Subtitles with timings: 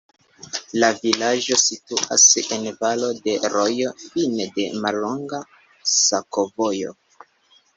[0.83, 2.25] La vilaĝo situas
[2.57, 5.41] en valo de rojo, fine de mallonga
[6.01, 6.97] sakovojo.